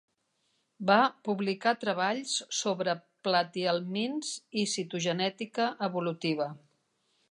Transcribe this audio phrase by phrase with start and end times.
[0.89, 0.95] Va
[1.29, 2.97] publicar treballs sobre
[3.29, 4.35] platihelmints
[4.65, 6.55] i citogenètica evolutiva.